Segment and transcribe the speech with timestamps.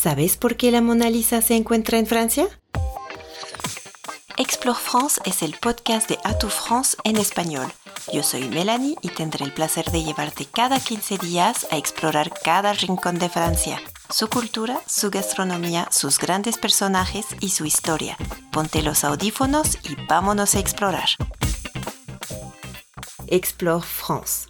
[0.00, 2.48] ¿Sabes por qué la Mona Lisa se encuentra en Francia?
[4.38, 7.70] Explore France es el podcast de Atout France en español.
[8.10, 12.72] Yo soy Melanie y tendré el placer de llevarte cada 15 días a explorar cada
[12.72, 13.78] rincón de Francia,
[14.08, 18.16] su cultura, su gastronomía, sus grandes personajes y su historia.
[18.52, 21.10] Ponte los audífonos y vámonos a explorar.
[23.26, 24.49] Explore France.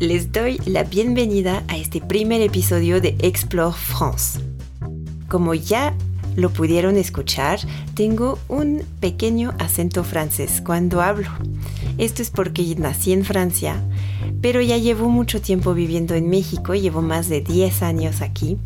[0.00, 4.38] Les doy la bienvenida a este primer episodio de Explore France.
[5.28, 5.92] Como ya
[6.36, 7.58] lo pudieron escuchar,
[7.94, 11.28] tengo un pequeño acento francés cuando hablo.
[11.98, 13.82] Esto es porque nací en Francia,
[14.40, 18.56] pero ya llevo mucho tiempo viviendo en México, llevo más de 10 años aquí.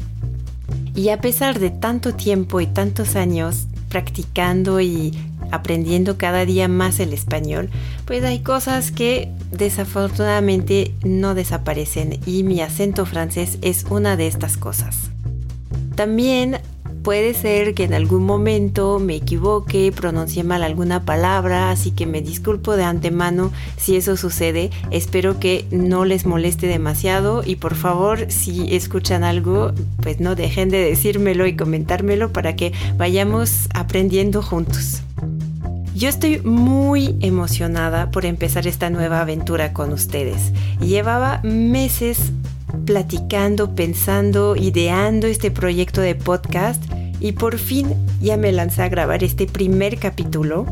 [0.95, 5.13] Y a pesar de tanto tiempo y tantos años practicando y
[5.53, 7.71] aprendiendo cada día más el español,
[8.05, 14.57] pues hay cosas que desafortunadamente no desaparecen y mi acento francés es una de estas
[14.57, 15.11] cosas.
[15.95, 16.59] También
[17.03, 22.23] puede ser que en algún momento me equivoque, pronuncie mal alguna palabra, así que me
[22.23, 24.71] disculpo de antemano si eso sucede.
[24.91, 29.73] Espero que no les moleste demasiado y por favor si escuchan algo,
[30.03, 35.03] pues no dejen de decírmelo y comentármelo para que vayamos aprendiendo juntos.
[35.95, 40.53] Yo estoy muy emocionada por empezar esta nueva aventura con ustedes.
[40.81, 42.33] Llevaba meses
[42.87, 46.83] platicando, pensando, ideando este proyecto de podcast
[47.23, 50.67] y por fin ya me lancé a grabar este primer capítulo.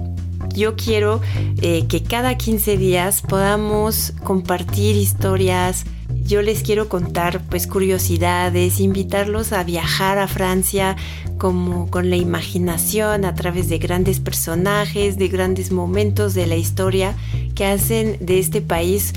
[0.53, 1.21] Yo quiero
[1.63, 5.85] eh, que cada 15 días podamos compartir historias,
[6.25, 10.97] yo les quiero contar pues curiosidades, invitarlos a viajar a Francia
[11.39, 17.15] como con la imaginación a través de grandes personajes, de grandes momentos de la historia
[17.55, 19.13] que hacen de este país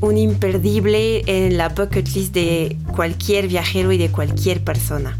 [0.00, 5.18] un imperdible en la bucket list de cualquier viajero y de cualquier persona.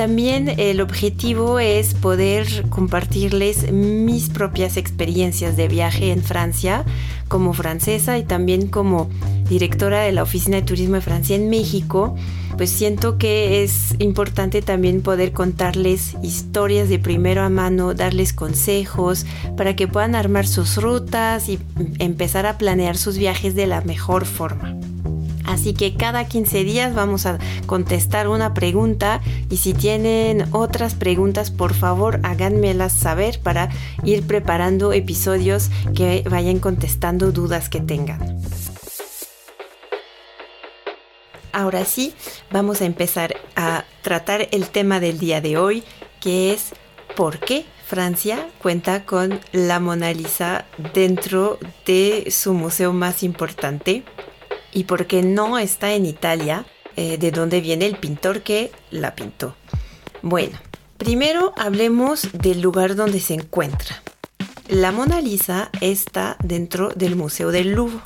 [0.00, 6.86] También el objetivo es poder compartirles mis propias experiencias de viaje en Francia
[7.28, 9.10] como francesa y también como
[9.50, 12.16] directora de la Oficina de Turismo de Francia en México,
[12.56, 19.26] pues siento que es importante también poder contarles historias de primero a mano, darles consejos
[19.54, 21.58] para que puedan armar sus rutas y
[21.98, 24.78] empezar a planear sus viajes de la mejor forma.
[25.60, 31.50] Así que cada 15 días vamos a contestar una pregunta y si tienen otras preguntas,
[31.50, 33.68] por favor háganmelas saber para
[34.02, 38.40] ir preparando episodios que vayan contestando dudas que tengan.
[41.52, 42.14] Ahora sí,
[42.50, 45.84] vamos a empezar a tratar el tema del día de hoy,
[46.22, 46.72] que es
[47.14, 54.04] por qué Francia cuenta con la Mona Lisa dentro de su museo más importante,
[54.72, 56.66] y porque no está en Italia,
[56.96, 59.54] eh, de donde viene el pintor que la pintó.
[60.22, 60.58] Bueno,
[60.98, 64.02] primero hablemos del lugar donde se encuentra.
[64.68, 68.00] La Mona Lisa está dentro del Museo del Louvre.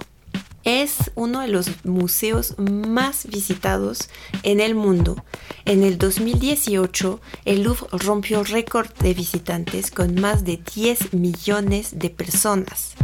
[0.65, 4.09] Es uno de los museos más visitados
[4.45, 5.23] en el mundo.
[5.67, 12.09] En el 2018, el Louvre rompió récord de visitantes con más de 10 millones de
[12.09, 12.95] personas.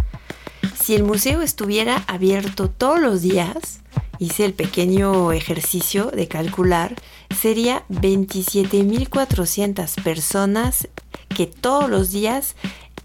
[0.83, 3.81] Si el museo estuviera abierto todos los días,
[4.19, 6.97] hice el pequeño ejercicio de calcular,
[7.39, 10.89] sería 27.400 personas
[11.29, 12.57] que todos los días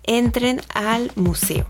[0.03, 1.67] entren al museo.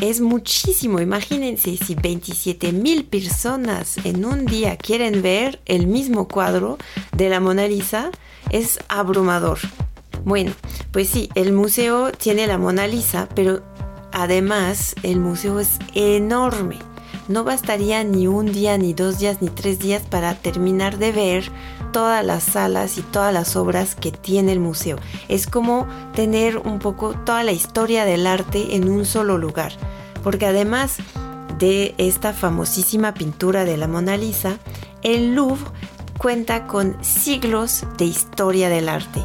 [0.00, 6.78] Es muchísimo, imagínense si 27.000 personas en un día quieren ver el mismo cuadro
[7.14, 8.10] de la Mona Lisa,
[8.50, 9.58] es abrumador.
[10.24, 10.52] Bueno,
[10.92, 13.62] pues sí, el museo tiene la Mona Lisa, pero
[14.12, 16.78] Además, el museo es enorme.
[17.28, 21.52] No bastaría ni un día, ni dos días, ni tres días para terminar de ver
[21.92, 24.96] todas las salas y todas las obras que tiene el museo.
[25.28, 29.72] Es como tener un poco toda la historia del arte en un solo lugar.
[30.24, 30.96] Porque además
[31.58, 34.58] de esta famosísima pintura de la Mona Lisa,
[35.02, 35.70] el Louvre
[36.18, 39.24] cuenta con siglos de historia del arte.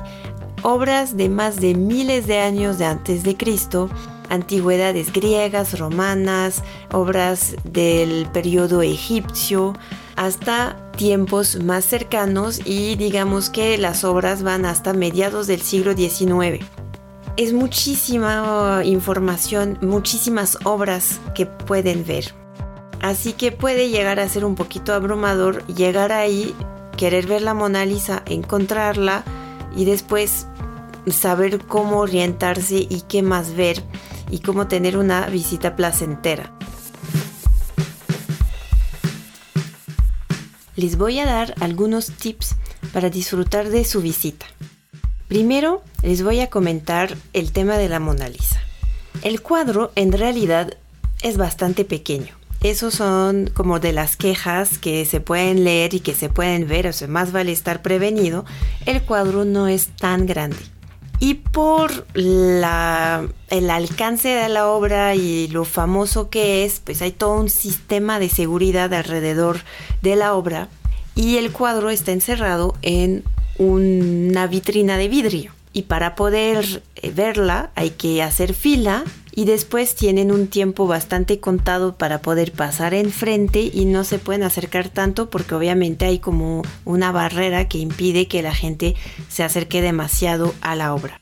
[0.61, 3.89] Obras de más de miles de años de antes de Cristo
[4.29, 9.73] antigüedades griegas, romanas, obras del periodo egipcio,
[10.15, 16.63] hasta tiempos más cercanos y digamos que las obras van hasta mediados del siglo XIX.
[17.37, 22.33] Es muchísima información, muchísimas obras que pueden ver.
[23.01, 26.55] Así que puede llegar a ser un poquito abrumador llegar ahí,
[26.97, 29.23] querer ver la Mona Lisa, encontrarla
[29.75, 30.47] y después
[31.11, 33.83] saber cómo orientarse y qué más ver
[34.29, 36.51] y cómo tener una visita placentera.
[40.75, 42.55] les voy a dar algunos tips
[42.93, 44.45] para disfrutar de su visita.
[45.27, 48.61] Primero, les voy a comentar el tema de la Mona Lisa.
[49.23, 50.77] El cuadro en realidad
[51.21, 52.35] es bastante pequeño.
[52.61, 56.87] Esos son como de las quejas que se pueden leer y que se pueden ver,
[56.87, 58.45] o sea, más vale estar prevenido.
[58.85, 60.57] El cuadro no es tan grande.
[61.19, 67.11] Y por la, el alcance de la obra y lo famoso que es, pues hay
[67.11, 69.59] todo un sistema de seguridad alrededor
[70.01, 70.67] de la obra
[71.15, 73.23] y el cuadro está encerrado en
[73.57, 75.53] una vitrina de vidrio.
[75.71, 79.03] Y para poder eh, verla hay que hacer fila
[79.35, 84.43] y después tienen un tiempo bastante contado para poder pasar enfrente y no se pueden
[84.43, 88.95] acercar tanto porque obviamente hay como una barrera que impide que la gente
[89.27, 91.19] se acerque demasiado a la obra.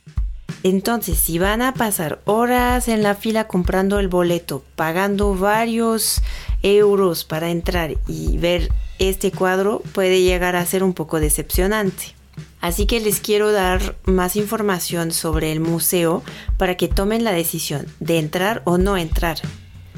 [0.62, 6.21] Entonces, si van a pasar horas en la fila comprando el boleto, pagando varios
[6.62, 12.15] euros para entrar y ver este cuadro, puede llegar a ser un poco decepcionante.
[12.63, 16.24] Así que les quiero dar más información sobre el museo
[16.57, 19.38] para que tomen la decisión de entrar o no entrar.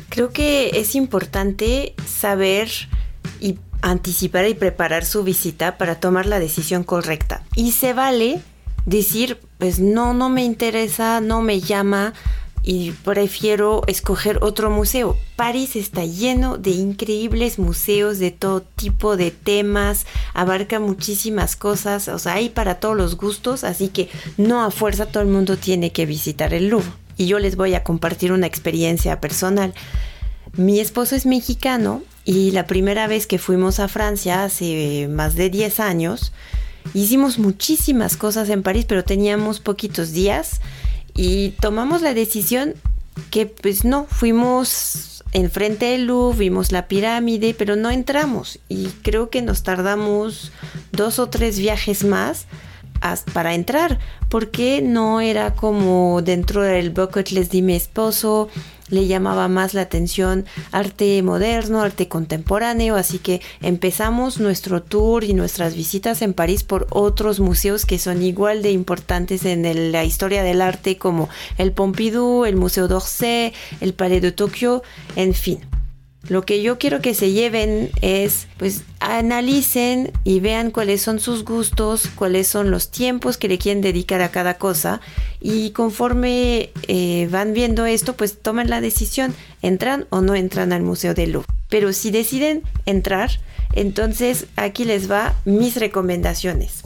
[0.10, 2.72] Creo que es importante saber
[3.40, 7.44] y anticipar y preparar su visita para tomar la decisión correcta.
[7.56, 8.42] Y se vale
[8.88, 12.16] decir, pues no, no me interesa, no me llama,
[12.68, 15.16] y prefiero escoger otro museo.
[15.36, 22.18] París está lleno de increíbles museos de todo tipo de temas, abarca muchísimas cosas, o
[22.18, 25.92] sea, hay para todos los gustos, así que no a fuerza todo el mundo tiene
[25.92, 26.90] que visitar el Louvre.
[27.18, 29.76] Y yo les voy a compartir una experiencia personal.
[30.58, 35.52] Mi esposo es mexicano y la primera vez que fuimos a Francia hace más de
[35.52, 36.34] 10 años,
[36.96, 40.62] hicimos muchísimas cosas en París, pero teníamos poquitos días
[41.16, 42.76] y tomamos la decisión
[43.32, 48.60] que pues no, fuimos enfrente del Louvre, vimos la pirámide, pero no entramos.
[48.70, 50.52] Y creo que nos tardamos
[50.92, 52.46] dos o tres viajes más
[53.34, 54.00] para entrar,
[54.30, 58.50] porque no era como dentro del bucket list de mi esposo,
[58.90, 65.34] le llamaba más la atención arte moderno, arte contemporáneo, así que empezamos nuestro tour y
[65.34, 70.44] nuestras visitas en París por otros museos que son igual de importantes en la historia
[70.44, 74.84] del arte como el Pompidou, el Museo d'Orsay, el Palais de Tokio,
[75.16, 75.75] en fin.
[76.28, 81.46] Lo que yo quiero que se lleven es, pues, analicen y vean cuáles son sus
[81.46, 85.02] gustos, cuáles son los tiempos que le quieren dedicar a cada cosa
[85.40, 90.82] y conforme eh, van viendo esto, pues tomen la decisión, entran o no entran al
[90.82, 91.48] Museo del Louvre.
[91.70, 93.30] Pero si deciden entrar,
[93.74, 96.82] entonces aquí les va mis recomendaciones.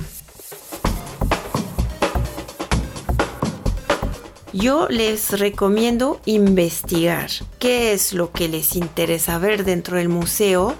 [4.53, 7.29] Yo les recomiendo investigar
[7.59, 10.73] qué es lo que les interesa ver dentro del museo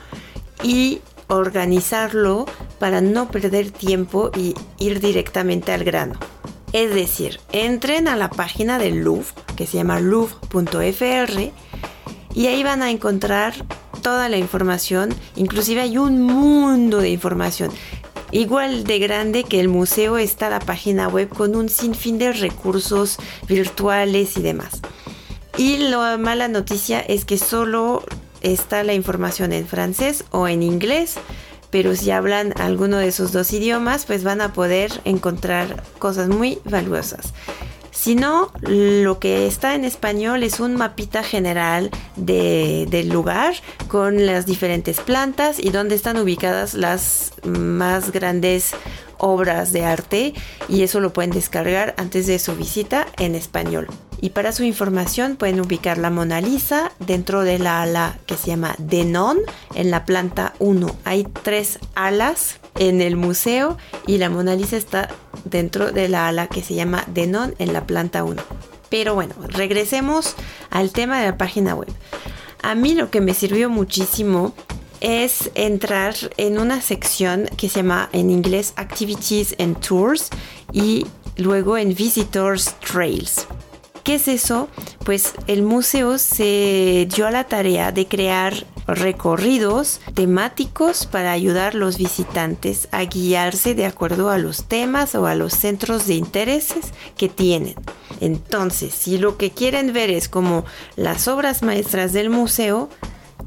[0.63, 2.47] y organizarlo
[2.79, 6.19] para no perder tiempo y ir directamente al grano.
[6.73, 11.51] Es decir, entren a la página del Louvre, que se llama louvre.fr,
[12.33, 13.53] y ahí van a encontrar
[14.01, 17.71] toda la información, inclusive hay un mundo de información.
[18.31, 23.17] Igual de grande que el museo está la página web con un sinfín de recursos
[23.47, 24.81] virtuales y demás.
[25.57, 28.03] Y la mala noticia es que solo
[28.41, 31.15] está la información en francés o en inglés,
[31.71, 36.59] pero si hablan alguno de esos dos idiomas, pues van a poder encontrar cosas muy
[36.65, 37.33] valuosas.
[37.99, 43.55] Si no, lo que está en español es un mapita general del lugar
[43.89, 48.71] con las diferentes plantas y donde están ubicadas las más grandes
[49.17, 50.33] obras de arte
[50.69, 53.87] y eso lo pueden descargar antes de su visita en español.
[54.21, 58.47] Y para su información pueden ubicar la Mona Lisa dentro de la ala que se
[58.47, 59.39] llama Denon
[59.75, 60.95] en la planta 1.
[61.03, 65.09] Hay tres alas en el museo y la Mona Lisa está
[65.45, 68.41] dentro de la ala que se llama Denon en la planta 1.
[68.89, 70.35] Pero bueno, regresemos
[70.71, 71.89] al tema de la página web.
[72.63, 74.53] A mí lo que me sirvió muchísimo
[75.01, 80.29] es entrar en una sección que se llama en inglés Activities and Tours
[80.73, 81.05] y
[81.37, 83.47] luego en Visitors Trails.
[84.03, 84.69] ¿Qué es eso?
[85.05, 91.77] Pues el museo se dio a la tarea de crear recorridos temáticos para ayudar a
[91.77, 96.91] los visitantes a guiarse de acuerdo a los temas o a los centros de intereses
[97.17, 97.75] que tienen.
[98.19, 100.65] Entonces, si lo que quieren ver es como
[100.95, 102.89] las obras maestras del museo,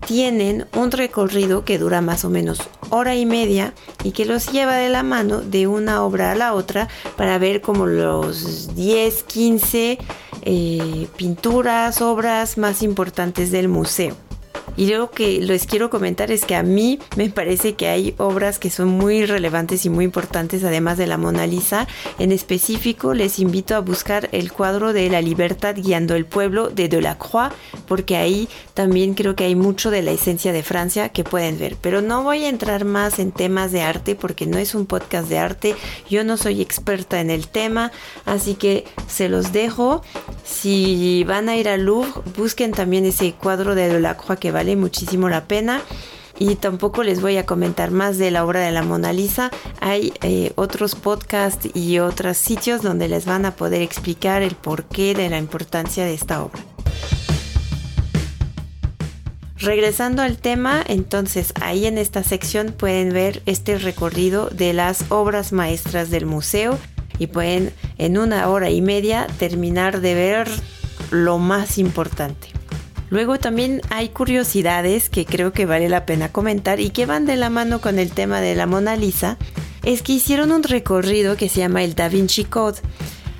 [0.07, 3.73] tienen un recorrido que dura más o menos hora y media
[4.05, 7.61] y que los lleva de la mano de una obra a la otra para ver
[7.61, 9.99] como los 10, 15
[10.43, 14.17] eh, pinturas, obras más importantes del museo.
[14.77, 18.59] Y lo que les quiero comentar es que a mí me parece que hay obras
[18.59, 21.87] que son muy relevantes y muy importantes, además de la Mona Lisa.
[22.19, 26.89] En específico, les invito a buscar el cuadro de La libertad guiando el pueblo de
[26.89, 27.53] Delacroix,
[27.87, 31.77] porque ahí también creo que hay mucho de la esencia de Francia que pueden ver.
[31.81, 35.29] Pero no voy a entrar más en temas de arte porque no es un podcast
[35.29, 35.77] de arte.
[36.09, 37.93] Yo no soy experta en el tema,
[38.25, 40.03] así que se los dejo.
[40.45, 45.29] Si van a ir al Louvre, busquen también ese cuadro de Delacroix que vale muchísimo
[45.29, 45.83] la pena.
[46.39, 49.51] Y tampoco les voy a comentar más de la obra de la Mona Lisa.
[49.81, 55.15] Hay eh, otros podcasts y otros sitios donde les van a poder explicar el porqué
[55.15, 56.61] de la importancia de esta obra.
[59.57, 65.53] Regresando al tema, entonces ahí en esta sección pueden ver este recorrido de las obras
[65.53, 66.79] maestras del museo
[67.19, 70.49] y pueden en una hora y media terminar de ver
[71.11, 72.62] lo más importante.
[73.13, 77.37] Luego también hay curiosidades que creo que vale la pena comentar y que van de
[77.37, 79.37] la mano con el tema de la Mona Lisa.
[79.83, 82.79] Es que hicieron un recorrido que se llama el Da Vinci Code.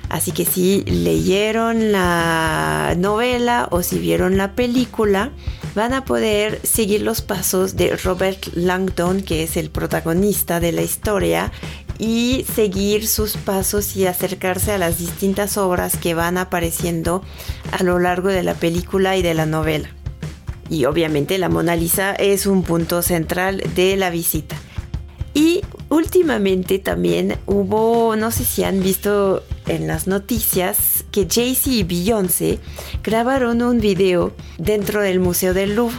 [0.09, 5.31] Así que si leyeron la novela o si vieron la película,
[5.73, 10.83] van a poder seguir los pasos de Robert Langdon, que es el protagonista de la
[10.83, 11.51] historia,
[11.99, 17.23] y seguir sus pasos y acercarse a las distintas obras que van apareciendo
[17.71, 19.89] a lo largo de la película y de la novela.
[20.69, 24.55] Y obviamente la Mona Lisa es un punto central de la visita.
[25.33, 31.83] Y últimamente también hubo, no sé si han visto en las noticias, que Jay-Z y
[31.83, 32.59] Beyoncé
[33.03, 35.97] grabaron un video dentro del Museo del Louvre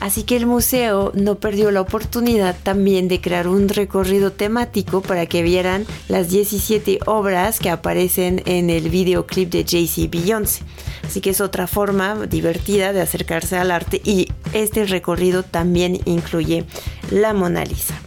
[0.00, 5.26] Así que el museo no perdió la oportunidad también de crear un recorrido temático para
[5.26, 10.62] que vieran las 17 obras que aparecen en el videoclip de Jay-Z Beyoncé.
[11.04, 16.64] Así que es otra forma divertida de acercarse al arte y este recorrido también incluye
[17.10, 18.00] la Mona Lisa.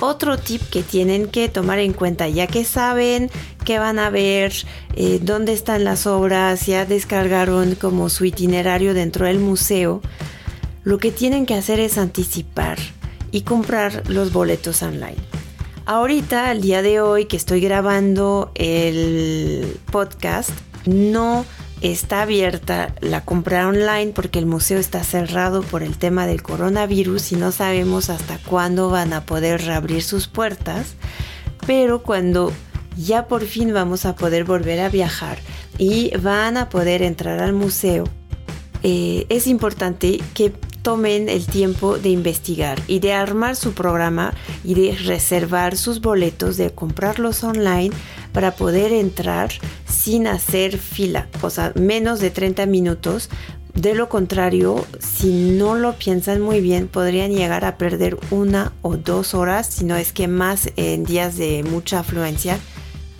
[0.00, 3.30] Otro tip que tienen que tomar en cuenta, ya que saben
[3.66, 4.54] que van a ver,
[4.96, 10.00] eh, dónde están las obras, ya descargaron como su itinerario dentro del museo,
[10.84, 12.78] lo que tienen que hacer es anticipar
[13.30, 15.16] y comprar los boletos online.
[15.86, 20.50] Ahorita, al día de hoy que estoy grabando el podcast,
[20.86, 21.44] no
[21.80, 27.32] está abierta la compra online porque el museo está cerrado por el tema del coronavirus
[27.32, 30.94] y no sabemos hasta cuándo van a poder reabrir sus puertas.
[31.66, 32.52] Pero cuando
[32.96, 35.38] ya por fin vamos a poder volver a viajar
[35.78, 38.04] y van a poder entrar al museo,
[38.82, 44.34] eh, es importante que tomen el tiempo de investigar y de armar su programa
[44.64, 47.90] y de reservar sus boletos, de comprarlos online
[48.32, 49.50] para poder entrar
[49.86, 53.28] sin hacer fila, o sea, menos de 30 minutos.
[53.74, 58.96] De lo contrario, si no lo piensan muy bien, podrían llegar a perder una o
[58.96, 62.58] dos horas, si no es que más en días de mucha afluencia,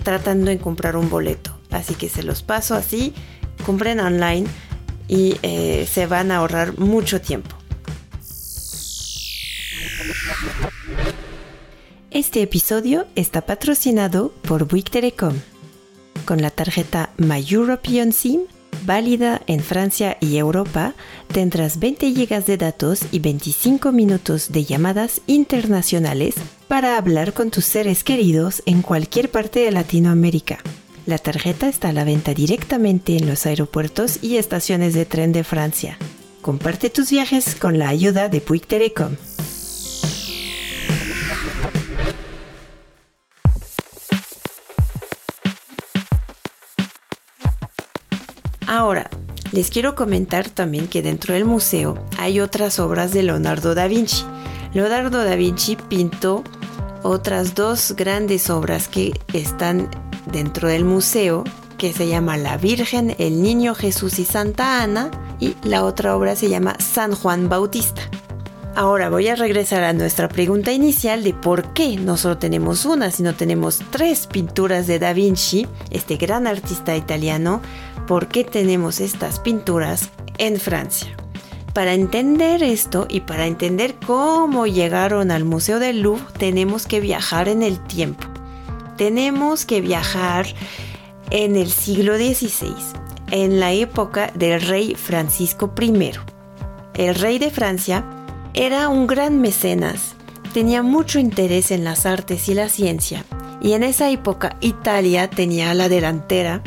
[0.03, 1.57] tratando de comprar un boleto.
[1.71, 3.15] Así que se los paso así,
[3.65, 4.49] compren online
[5.11, 7.57] y eh, se van a ahorrar mucho tiempo.
[12.13, 15.35] Este episodio está patrocinado por Bouygues Telecom.
[16.25, 18.43] Con la tarjeta My European SIM,
[18.85, 20.95] válida en Francia y Europa,
[21.33, 26.37] tendrás 20 GB de datos y 25 minutos de llamadas internacionales
[26.69, 30.61] para hablar con tus seres queridos en cualquier parte de Latinoamérica.
[31.11, 35.43] La tarjeta está a la venta directamente en los aeropuertos y estaciones de tren de
[35.43, 35.99] Francia.
[36.41, 39.17] Comparte tus viajes con la ayuda de Puig Telecom.
[48.69, 49.11] Ahora,
[49.51, 54.25] les quiero comentar también que dentro del museo hay otras obras de Leonardo da Vinci.
[54.75, 56.45] Leonardo da Vinci pintó
[57.03, 59.91] otras dos grandes obras que están
[60.31, 61.45] dentro del museo,
[61.79, 66.37] que se llama La Virgen, el Niño Jesús y Santa Ana, y la otra obra
[66.37, 68.03] se llama San Juan Bautista.
[68.77, 73.11] Ahora voy a regresar a nuestra pregunta inicial de por qué no solo tenemos una,
[73.11, 77.61] sino tenemos tres pinturas de Da Vinci, este gran artista italiano,
[78.07, 81.17] por qué tenemos estas pinturas en Francia.
[81.75, 87.49] Para entender esto y para entender cómo llegaron al Museo del Louvre, tenemos que viajar
[87.49, 88.30] en el tiempo.
[89.01, 90.45] Tenemos que viajar
[91.31, 92.75] en el siglo XVI,
[93.31, 96.11] en la época del rey Francisco I.
[96.93, 98.05] El rey de Francia
[98.53, 100.17] era un gran mecenas,
[100.53, 103.25] tenía mucho interés en las artes y la ciencia,
[103.63, 106.63] y en esa época Italia tenía la delantera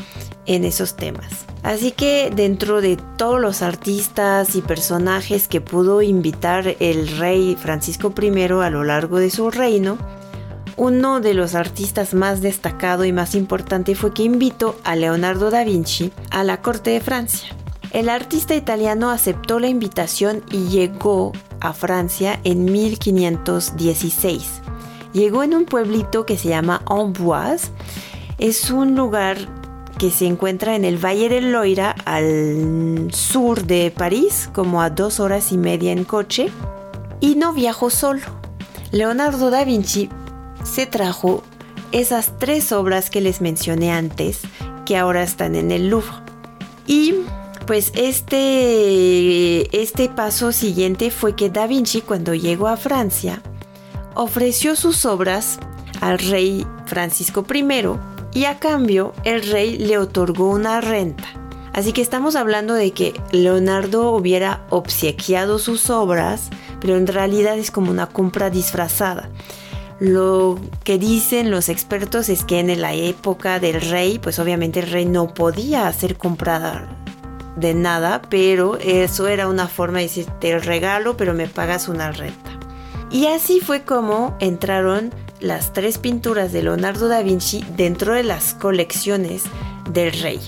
[0.48, 1.46] en esos temas.
[1.62, 8.12] Así que dentro de todos los artistas y personajes que pudo invitar el rey Francisco
[8.20, 10.00] I a lo largo de su reino,
[10.76, 15.64] uno de los artistas más destacado y más importante fue que invitó a Leonardo da
[15.64, 17.50] Vinci a la corte de Francia.
[17.92, 24.62] El artista italiano aceptó la invitación y llegó a Francia en 1516.
[25.14, 27.70] Llegó en un pueblito que se llama Amboise.
[28.40, 29.38] Es un lugar
[30.00, 35.20] que se encuentra en el Valle del Loira al sur de París, como a dos
[35.20, 36.50] horas y media en coche,
[37.20, 38.22] y no viajó solo.
[38.92, 40.10] Leonardo da Vinci
[40.64, 41.44] se trajo
[41.92, 44.42] esas tres obras que les mencioné antes,
[44.86, 46.16] que ahora están en el Louvre.
[46.88, 47.16] Y
[47.66, 53.42] pues este, este paso siguiente fue que Da Vinci cuando llegó a Francia
[54.16, 55.60] ofreció sus obras
[56.02, 57.64] al rey Francisco I
[58.34, 61.24] y a cambio el rey le otorgó una renta.
[61.74, 67.72] Así que estamos hablando de que Leonardo hubiera obsequiado sus obras, pero en realidad es
[67.72, 69.30] como una compra disfrazada.
[70.04, 74.92] Lo que dicen los expertos es que en la época del rey, pues obviamente el
[74.92, 76.90] rey no podía hacer comprar
[77.56, 82.12] de nada, pero eso era una forma de decir, te regalo, pero me pagas una
[82.12, 82.52] renta.
[83.12, 88.56] Y así fue como entraron las tres pinturas de Leonardo da Vinci dentro de las
[88.56, 89.44] colecciones
[89.90, 90.42] del rey.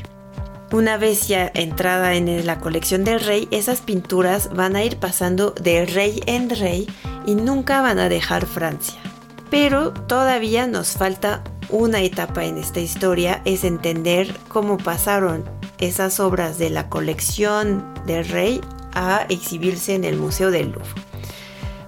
[0.74, 5.52] Una vez ya entrada en la colección del rey, esas pinturas van a ir pasando
[5.52, 6.90] de rey en rey
[7.26, 9.00] y nunca van a dejar Francia.
[9.50, 15.44] Pero todavía nos falta una etapa en esta historia, es entender cómo pasaron
[15.80, 18.62] esas obras de la colección del rey
[18.94, 20.90] a exhibirse en el Museo del Louvre.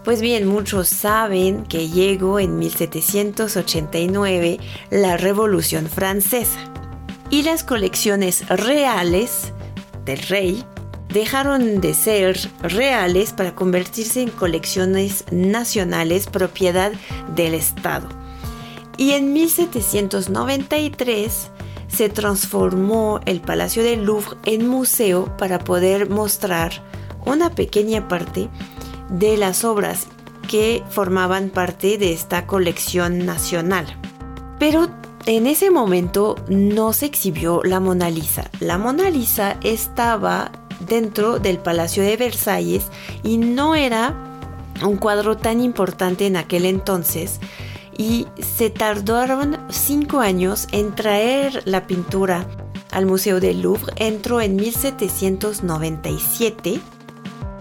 [0.04, 4.58] Pues bien, muchos saben que llegó en 1789
[4.90, 6.60] la Revolución Francesa
[7.30, 9.52] y las colecciones reales
[10.06, 10.64] del rey
[11.10, 16.94] dejaron de ser reales para convertirse en colecciones nacionales propiedad
[17.36, 18.08] del Estado.
[18.98, 21.52] Y en 1793
[21.88, 26.84] se transformó el Palacio del Louvre en museo para poder mostrar
[27.26, 28.50] una pequeña parte
[29.10, 30.08] de las obras
[30.48, 33.86] que formaban parte de esta colección nacional.
[34.60, 34.90] Pero
[35.26, 38.50] en ese momento no se exhibió la Mona Lisa.
[38.60, 42.88] La Mona Lisa estaba dentro del Palacio de Versalles
[43.24, 44.16] y no era
[44.84, 47.40] un cuadro tan importante en aquel entonces
[47.98, 52.46] y se tardaron cinco años en traer la pintura
[52.92, 53.94] al Museo del Louvre.
[53.96, 56.80] Entró en 1797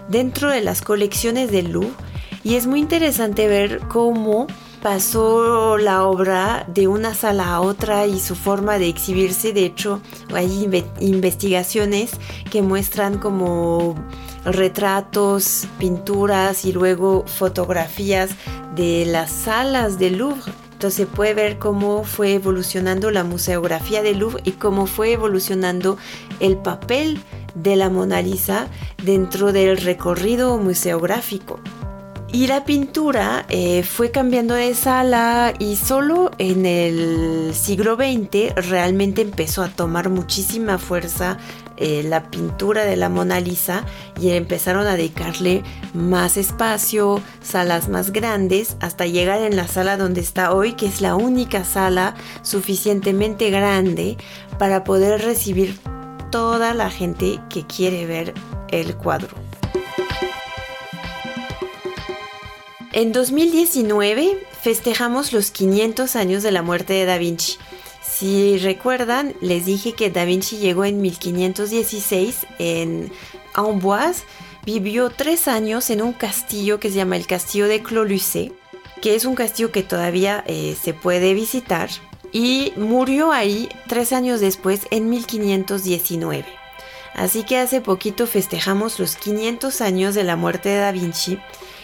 [0.09, 1.93] dentro de las colecciones del Louvre
[2.43, 4.47] y es muy interesante ver cómo
[4.87, 9.51] pasó la obra de una sala a otra y su forma de exhibirse.
[9.51, 9.99] De hecho,
[10.33, 10.65] hay
[11.01, 12.11] investigaciones
[12.49, 13.95] que muestran como
[14.45, 18.29] retratos, pinturas y luego fotografías
[18.77, 20.53] de las salas del Louvre.
[20.71, 25.97] Entonces se puede ver cómo fue evolucionando la museografía del Louvre y cómo fue evolucionando
[26.39, 27.19] el papel
[27.55, 28.67] de la Mona Lisa
[29.03, 31.59] dentro del recorrido museográfico.
[32.31, 39.21] Y la pintura eh, fue cambiando de sala y solo en el siglo XX realmente
[39.21, 41.37] empezó a tomar muchísima fuerza
[41.77, 43.85] eh, la pintura de la Mona Lisa
[44.19, 45.63] y empezaron a dedicarle
[45.93, 51.01] más espacio, salas más grandes, hasta llegar en la sala donde está hoy, que es
[51.01, 54.17] la única sala suficientemente grande
[54.59, 55.79] para poder recibir
[56.29, 58.33] toda la gente que quiere ver
[58.69, 59.46] el cuadro.
[62.97, 67.59] En 2019 festejamos los 500 años de la muerte de Da Vinci.
[68.01, 73.11] Si recuerdan, les dije que Da Vinci llegó en 1516 en
[73.53, 74.23] Amboise,
[74.65, 78.51] vivió tres años en un castillo que se llama el Castillo de Clos-Lucé,
[78.99, 81.91] que es un castillo que todavía eh, se puede visitar
[82.31, 86.47] y murió ahí tres años después en 1519.
[87.13, 91.37] Así que hace poquito festejamos los 500 años de la muerte de Da Vinci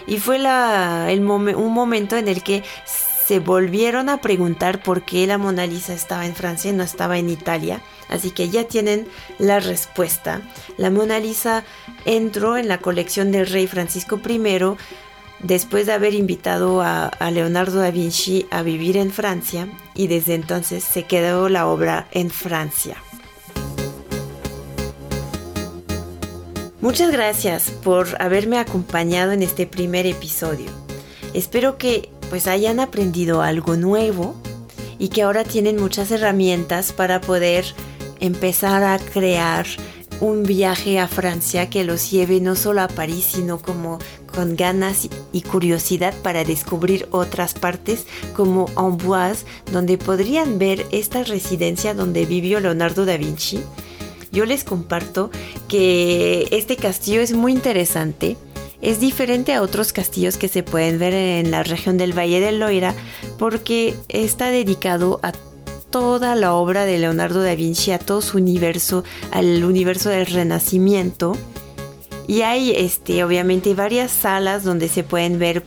[0.08, 2.64] y fue un momento en el que
[3.26, 7.18] se volvieron a preguntar por qué la Mona Lisa estaba en Francia y no estaba
[7.18, 7.82] en Italia.
[8.10, 9.08] Así que ya tienen
[9.40, 10.42] la respuesta.
[10.78, 11.64] La Mona Lisa
[12.06, 14.40] entró en la colección del rey Francisco I
[15.40, 20.84] después de haber invitado a, Leonardo da Vinci a vivir en Francia y desde entonces
[20.84, 22.98] se quedó la obra en Francia.
[26.84, 30.66] Muchas gracias por haberme acompañado en este primer episodio.
[31.34, 34.36] Espero que pues hayan aprendido algo nuevo
[35.00, 37.64] y que ahora tienen muchas herramientas para poder
[38.20, 39.66] empezar a crear
[40.20, 45.08] un viaje a Francia que los lleve no solo a París, sino como con ganas
[45.32, 52.60] y curiosidad para descubrir otras partes como Amboise, donde podrían ver esta residencia donde vivió
[52.60, 53.64] Leonardo da Vinci.
[54.34, 55.30] Yo les comparto
[55.70, 58.36] que este castillo es muy interesante.
[58.82, 62.60] Es diferente a otros castillos que se pueden ver en la región del Valle del
[62.60, 62.96] Loira
[63.38, 65.34] porque está dedicado a
[65.92, 71.38] toda la obra de Leonardo da Vinci, a todo su universo, al universo del Renacimiento.
[72.28, 75.64] Y hay este, obviamente varias salas donde se pueden ver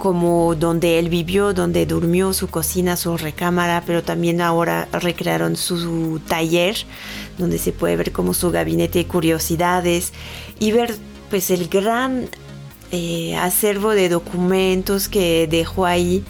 [0.00, 6.22] como donde él vivió, donde durmió, su cocina, su recámara, pero también ahora recrearon su,
[6.26, 6.74] taller,
[7.36, 10.14] donde se puede ver como su gabinete de curiosidades
[10.58, 10.96] y ver
[11.28, 12.30] pues el gran
[12.92, 16.24] eh, acervo de documentos que dejó ahí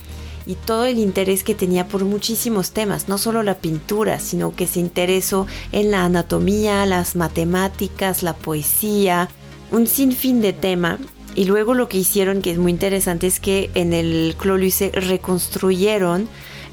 [0.46, 4.66] y todo el interés que tenía por muchísimos temas, no solo la pintura, sino que
[4.66, 9.28] se interesó en la anatomía, las matemáticas, la poesía,
[9.70, 10.98] un sinfín de temas.
[11.40, 16.29] Y luego lo que hicieron, que es muy interesante, es que en el Clos reconstruyeron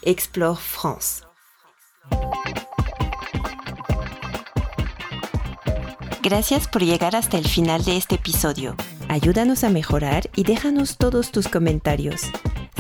[0.02, 1.25] Explore France.
[6.26, 8.76] Gracias por llegar hasta el final de este episodio.
[9.10, 12.24] Ayúdanos a mejorar y déjanos todos tus comentarios.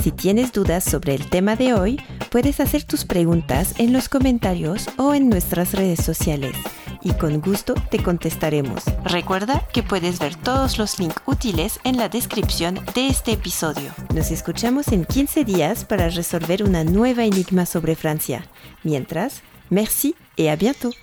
[0.01, 4.89] Si tienes dudas sobre el tema de hoy, puedes hacer tus preguntas en los comentarios
[4.97, 6.55] o en nuestras redes sociales
[7.03, 8.83] y con gusto te contestaremos.
[9.03, 13.91] Recuerda que puedes ver todos los links útiles en la descripción de este episodio.
[14.15, 18.47] Nos escuchamos en 15 días para resolver una nueva enigma sobre Francia.
[18.81, 20.95] Mientras, merci et à bientôt.